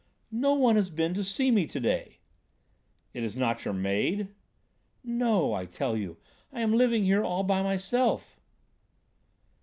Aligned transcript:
"No 0.33 0.55
one 0.55 0.77
has 0.77 0.89
been 0.89 1.13
to 1.13 1.23
see 1.23 1.51
me 1.51 1.67
to 1.67 1.79
day." 1.79 2.17
"It 3.13 3.21
is 3.23 3.35
not 3.37 3.63
your 3.65 3.73
maid?" 3.75 4.29
"No; 5.03 5.53
I 5.53 5.67
tell 5.67 5.95
you. 5.95 6.17
I 6.51 6.61
am 6.61 6.73
living 6.73 7.03
here 7.03 7.23
all 7.23 7.43
by 7.43 7.61
myself." 7.61 8.39